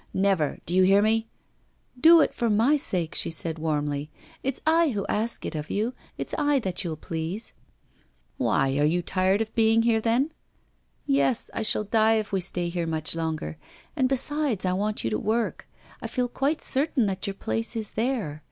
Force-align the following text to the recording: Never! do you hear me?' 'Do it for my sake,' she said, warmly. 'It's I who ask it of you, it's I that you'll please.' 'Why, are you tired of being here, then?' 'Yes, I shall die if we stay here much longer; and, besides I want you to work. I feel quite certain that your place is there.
Never! 0.15 0.57
do 0.65 0.73
you 0.75 0.81
hear 0.81 1.03
me?' 1.03 1.27
'Do 1.99 2.21
it 2.21 2.33
for 2.33 2.49
my 2.49 2.75
sake,' 2.75 3.13
she 3.13 3.29
said, 3.29 3.59
warmly. 3.59 4.09
'It's 4.41 4.59
I 4.65 4.89
who 4.89 5.05
ask 5.07 5.45
it 5.45 5.53
of 5.53 5.69
you, 5.69 5.93
it's 6.17 6.33
I 6.39 6.57
that 6.61 6.83
you'll 6.83 6.97
please.' 6.97 7.53
'Why, 8.37 8.79
are 8.79 8.83
you 8.83 9.03
tired 9.03 9.41
of 9.41 9.53
being 9.53 9.83
here, 9.83 10.01
then?' 10.01 10.31
'Yes, 11.05 11.51
I 11.53 11.61
shall 11.61 11.83
die 11.83 12.13
if 12.15 12.31
we 12.31 12.41
stay 12.41 12.67
here 12.69 12.87
much 12.87 13.13
longer; 13.15 13.59
and, 13.95 14.09
besides 14.09 14.65
I 14.65 14.73
want 14.73 15.03
you 15.03 15.11
to 15.11 15.19
work. 15.19 15.69
I 16.01 16.07
feel 16.07 16.27
quite 16.27 16.63
certain 16.63 17.05
that 17.05 17.27
your 17.27 17.35
place 17.35 17.75
is 17.75 17.91
there. 17.91 18.39